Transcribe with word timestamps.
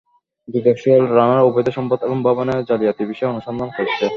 দুদক 0.47 0.77
সোহেল 0.81 1.03
রানার 1.09 1.41
অবৈধ 1.47 1.67
সম্পদ 1.77 1.99
এবং 2.07 2.17
ভবনে 2.27 2.53
জালিয়াতির 2.69 3.09
বিষয়ে 3.11 3.31
অনুসন্ধান 3.33 3.69
করছে। 3.77 4.05